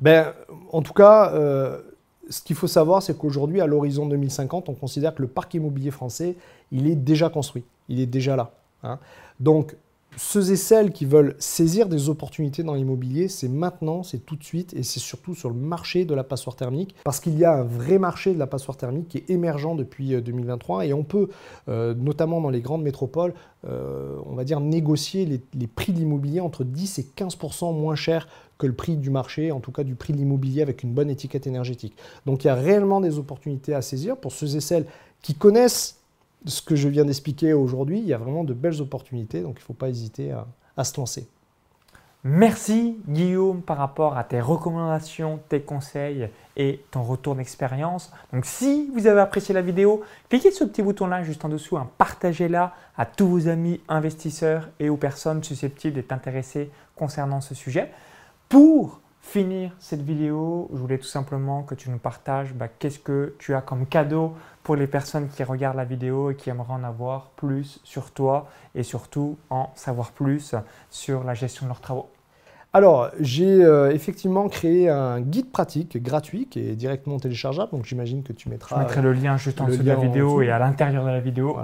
Ben, 0.00 0.32
en 0.72 0.80
tout 0.80 0.94
cas, 0.94 1.32
ce 2.28 2.42
qu'il 2.42 2.56
faut 2.56 2.66
savoir, 2.66 3.02
c'est 3.02 3.16
qu'aujourd'hui, 3.16 3.60
à 3.60 3.66
l'horizon 3.66 4.06
2050, 4.06 4.68
on 4.68 4.74
considère 4.74 5.14
que 5.14 5.22
le 5.22 5.28
parc 5.28 5.54
immobilier 5.54 5.90
français, 5.90 6.36
il 6.72 6.88
est 6.88 6.96
déjà 6.96 7.28
construit, 7.28 7.64
il 7.88 8.00
est 8.00 8.06
déjà 8.06 8.36
là. 8.36 8.52
Hein. 8.82 8.98
Donc, 9.40 9.76
ceux 10.16 10.50
et 10.50 10.56
celles 10.56 10.92
qui 10.92 11.04
veulent 11.04 11.36
saisir 11.38 11.88
des 11.88 12.08
opportunités 12.08 12.62
dans 12.62 12.72
l'immobilier, 12.72 13.28
c'est 13.28 13.48
maintenant, 13.48 14.02
c'est 14.02 14.24
tout 14.24 14.36
de 14.36 14.44
suite, 14.44 14.72
et 14.74 14.82
c'est 14.82 14.98
surtout 14.98 15.34
sur 15.34 15.50
le 15.50 15.56
marché 15.56 16.06
de 16.06 16.14
la 16.14 16.24
passoire 16.24 16.56
thermique, 16.56 16.94
parce 17.04 17.20
qu'il 17.20 17.38
y 17.38 17.44
a 17.44 17.52
un 17.52 17.64
vrai 17.64 17.98
marché 17.98 18.32
de 18.32 18.38
la 18.38 18.46
passoire 18.46 18.78
thermique 18.78 19.08
qui 19.08 19.18
est 19.18 19.30
émergent 19.30 19.76
depuis 19.76 20.20
2023, 20.20 20.78
euh, 20.78 20.82
et 20.82 20.92
on 20.94 21.04
peut, 21.04 21.28
euh, 21.68 21.94
notamment 21.94 22.40
dans 22.40 22.48
les 22.48 22.62
grandes 22.62 22.82
métropoles, 22.82 23.34
euh, 23.68 24.16
on 24.24 24.34
va 24.34 24.44
dire 24.44 24.60
négocier 24.60 25.26
les, 25.26 25.66
prix 25.66 25.92
de 25.92 25.98
l'immobilier 25.98 26.40
entre 26.40 26.64
10 26.64 26.98
et 26.98 27.06
15% 27.16 27.78
moins 27.78 27.96
cher 27.96 28.26
que 28.58 28.66
le 28.66 28.72
prix 28.72 28.96
du 28.96 29.10
marché, 29.10 29.52
en 29.52 29.60
tout 29.60 29.72
cas 29.72 29.84
du 29.84 29.94
prix 29.94 30.12
de 30.12 30.18
l'immobilier 30.18 30.62
avec 30.62 30.82
une 30.82 30.92
bonne 30.92 31.10
étiquette 31.10 31.46
énergétique. 31.46 31.96
Donc 32.24 32.44
il 32.44 32.46
y 32.46 32.50
a 32.50 32.54
réellement 32.54 33.00
des 33.00 33.18
opportunités 33.18 33.74
à 33.74 33.82
saisir 33.82 34.16
pour 34.16 34.32
ceux 34.32 34.56
et 34.56 34.60
celles 34.60 34.86
qui 35.22 35.34
connaissent 35.34 36.00
ce 36.46 36.62
que 36.62 36.76
je 36.76 36.88
viens 36.88 37.04
d'expliquer 37.04 37.52
aujourd'hui. 37.52 37.98
Il 37.98 38.06
y 38.06 38.14
a 38.14 38.18
vraiment 38.18 38.44
de 38.44 38.54
belles 38.54 38.80
opportunités, 38.80 39.40
donc 39.40 39.56
il 39.56 39.62
ne 39.62 39.64
faut 39.64 39.74
pas 39.74 39.88
hésiter 39.88 40.32
à, 40.76 40.84
se 40.84 40.98
lancer. 40.98 41.28
Merci 42.24 42.98
Guillaume 43.08 43.62
par 43.62 43.76
rapport 43.76 44.16
à 44.16 44.24
tes 44.24 44.40
recommandations, 44.40 45.38
tes 45.48 45.60
conseils 45.60 46.28
et 46.56 46.80
ton 46.90 47.02
retour 47.02 47.36
d'expérience. 47.36 48.10
Donc 48.32 48.46
si 48.46 48.90
vous 48.92 49.06
avez 49.06 49.20
apprécié 49.20 49.54
la 49.54 49.62
vidéo, 49.62 50.02
cliquez 50.28 50.50
sur 50.50 50.64
le 50.64 50.72
petit 50.72 50.82
bouton 50.82 51.06
là 51.06 51.22
juste 51.22 51.44
en 51.44 51.48
dessous, 51.48 51.76
hein. 51.76 51.88
partagez-la 51.98 52.74
à 52.96 53.06
tous 53.06 53.28
vos 53.28 53.48
amis 53.48 53.80
investisseurs 53.88 54.68
et 54.80 54.88
aux 54.88 54.96
personnes 54.96 55.44
susceptibles 55.44 55.94
d'être 55.94 56.12
intéressées 56.12 56.70
concernant 56.96 57.40
ce 57.40 57.54
sujet. 57.54 57.92
Pour 58.48 59.00
finir 59.20 59.72
cette 59.80 60.02
vidéo, 60.02 60.70
je 60.72 60.78
voulais 60.78 60.98
tout 60.98 61.06
simplement 61.06 61.64
que 61.64 61.74
tu 61.74 61.90
nous 61.90 61.98
partages 61.98 62.54
bah, 62.54 62.68
qu'est-ce 62.68 63.00
que 63.00 63.34
tu 63.38 63.54
as 63.54 63.60
comme 63.60 63.86
cadeau 63.86 64.34
pour 64.62 64.76
les 64.76 64.86
personnes 64.86 65.28
qui 65.28 65.42
regardent 65.42 65.76
la 65.76 65.84
vidéo 65.84 66.30
et 66.30 66.36
qui 66.36 66.48
aimeraient 66.48 66.72
en 66.72 66.84
avoir 66.84 67.30
plus 67.30 67.80
sur 67.82 68.12
toi 68.12 68.48
et 68.76 68.84
surtout 68.84 69.36
en 69.50 69.70
savoir 69.74 70.12
plus 70.12 70.54
sur 70.90 71.24
la 71.24 71.34
gestion 71.34 71.66
de 71.66 71.70
leurs 71.70 71.80
travaux. 71.80 72.08
Alors, 72.72 73.10
j'ai 73.18 73.64
euh, 73.64 73.90
effectivement 73.90 74.48
créé 74.48 74.88
un 74.90 75.20
guide 75.20 75.50
pratique 75.50 76.00
gratuit 76.02 76.46
qui 76.46 76.60
est 76.60 76.76
directement 76.76 77.18
téléchargeable, 77.18 77.72
donc 77.72 77.84
j'imagine 77.84 78.22
que 78.22 78.32
tu 78.32 78.48
mettras. 78.48 78.76
Je 78.76 78.80
mettrai 78.82 79.02
le 79.02 79.12
lien 79.12 79.36
juste 79.36 79.60
en 79.60 79.66
dessous 79.66 79.82
de 79.82 79.88
la 79.88 79.96
vidéo 79.96 80.42
et 80.42 80.50
à 80.50 80.58
l'intérieur 80.58 81.04
de 81.04 81.10
la 81.10 81.20
vidéo. 81.20 81.56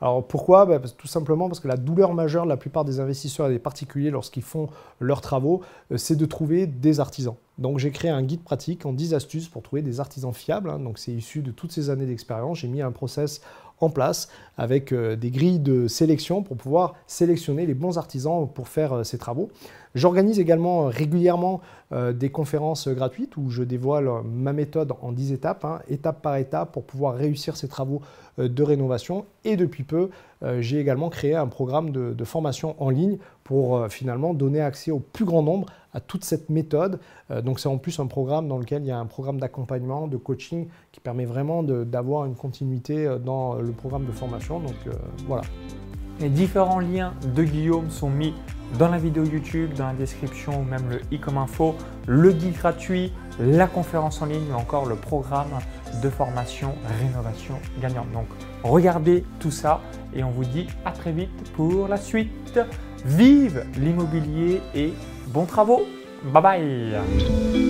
Alors 0.00 0.26
pourquoi? 0.26 0.66
Bah, 0.66 0.78
Tout 0.96 1.06
simplement 1.06 1.48
parce 1.48 1.60
que 1.60 1.68
la 1.68 1.76
douleur 1.76 2.12
majeure 2.12 2.44
de 2.44 2.48
la 2.48 2.56
plupart 2.56 2.84
des 2.84 3.00
investisseurs 3.00 3.48
et 3.48 3.52
des 3.52 3.58
particuliers 3.58 4.10
lorsqu'ils 4.10 4.42
font 4.42 4.68
leurs 5.00 5.20
travaux, 5.20 5.62
euh, 5.90 5.96
c'est 5.96 6.16
de 6.16 6.26
trouver 6.26 6.66
des 6.66 7.00
artisans. 7.00 7.34
Donc 7.58 7.78
j'ai 7.78 7.90
créé 7.90 8.10
un 8.10 8.22
guide 8.22 8.42
pratique 8.42 8.84
en 8.84 8.92
10 8.92 9.14
astuces 9.14 9.48
pour 9.48 9.62
trouver 9.62 9.80
des 9.80 10.00
artisans 10.00 10.34
fiables. 10.34 10.68
Hein. 10.68 10.78
Donc 10.80 10.98
c'est 10.98 11.12
issu 11.12 11.40
de 11.40 11.50
toutes 11.50 11.72
ces 11.72 11.88
années 11.88 12.06
d'expérience. 12.06 12.58
J'ai 12.58 12.68
mis 12.68 12.82
un 12.82 12.92
process 12.92 13.40
en 13.80 13.90
place 13.90 14.28
avec 14.56 14.92
euh, 14.92 15.16
des 15.16 15.30
grilles 15.30 15.58
de 15.58 15.86
sélection 15.86 16.42
pour 16.42 16.56
pouvoir 16.56 16.94
sélectionner 17.06 17.66
les 17.66 17.74
bons 17.74 17.98
artisans 17.98 18.48
pour 18.52 18.68
faire 18.68 18.92
euh, 18.92 19.04
ces 19.04 19.18
travaux. 19.18 19.50
J'organise 19.96 20.38
également 20.38 20.84
régulièrement 20.84 21.60
des 21.92 22.30
conférences 22.30 22.88
gratuites 22.88 23.36
où 23.36 23.48
je 23.48 23.62
dévoile 23.62 24.08
ma 24.24 24.52
méthode 24.52 24.92
en 25.02 25.12
10 25.12 25.32
étapes, 25.32 25.64
hein, 25.64 25.80
étape 25.88 26.20
par 26.20 26.36
étape, 26.36 26.72
pour 26.72 26.84
pouvoir 26.84 27.14
réussir 27.14 27.56
ces 27.56 27.68
travaux 27.68 28.02
de 28.38 28.62
rénovation. 28.62 29.24
Et 29.44 29.56
depuis 29.56 29.84
peu, 29.84 30.10
j'ai 30.58 30.80
également 30.80 31.10
créé 31.10 31.36
un 31.36 31.46
programme 31.46 31.90
de, 31.90 32.24
formation 32.24 32.74
en 32.78 32.90
ligne 32.90 33.18
pour 33.44 33.86
finalement 33.88 34.34
donner 34.34 34.60
accès 34.60 34.90
au 34.90 34.98
plus 34.98 35.24
grand 35.24 35.42
nombre 35.42 35.66
à 35.96 36.00
toute 36.00 36.24
cette 36.24 36.50
méthode. 36.50 37.00
Euh, 37.30 37.40
donc 37.40 37.58
c'est 37.58 37.68
en 37.68 37.78
plus 37.78 37.98
un 37.98 38.06
programme 38.06 38.46
dans 38.48 38.58
lequel 38.58 38.82
il 38.82 38.88
y 38.88 38.90
a 38.90 38.98
un 38.98 39.06
programme 39.06 39.40
d'accompagnement, 39.40 40.06
de 40.06 40.18
coaching 40.18 40.68
qui 40.92 41.00
permet 41.00 41.24
vraiment 41.24 41.62
d'avoir 41.62 42.26
une 42.26 42.34
continuité 42.34 43.06
euh, 43.06 43.18
dans 43.18 43.54
le 43.54 43.72
programme 43.72 44.04
de 44.04 44.12
formation. 44.12 44.60
Donc 44.60 44.76
euh, 44.86 44.92
voilà. 45.26 45.42
Les 46.20 46.28
différents 46.28 46.80
liens 46.80 47.14
de 47.34 47.42
Guillaume 47.42 47.90
sont 47.90 48.10
mis 48.10 48.34
dans 48.78 48.88
la 48.88 48.98
vidéo 48.98 49.24
YouTube, 49.24 49.72
dans 49.74 49.86
la 49.86 49.94
description 49.94 50.60
ou 50.60 50.64
même 50.64 50.88
le 50.90 51.00
i 51.10 51.18
comme 51.18 51.38
info, 51.38 51.74
le 52.06 52.32
guide 52.32 52.56
gratuit, 52.56 53.12
la 53.38 53.66
conférence 53.66 54.22
en 54.22 54.26
ligne 54.26 54.52
ou 54.52 54.56
encore 54.56 54.86
le 54.86 54.96
programme 54.96 55.58
de 56.02 56.10
formation 56.10 56.74
rénovation 57.00 57.54
gagnante. 57.80 58.10
Donc 58.12 58.26
regardez 58.62 59.24
tout 59.40 59.50
ça 59.50 59.80
et 60.14 60.24
on 60.24 60.30
vous 60.30 60.44
dit 60.44 60.66
à 60.84 60.92
très 60.92 61.12
vite 61.12 61.52
pour 61.54 61.88
la 61.88 61.96
suite. 61.96 62.60
Vive 63.04 63.64
l'immobilier 63.76 64.60
et 64.74 64.92
bons 65.28 65.46
travaux. 65.46 65.82
Bye 66.24 66.42
bye 66.42 67.65